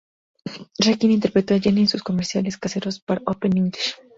[0.79, 3.97] Rankin interpretó a "Jenny" en sus comerciales caseros para Open English.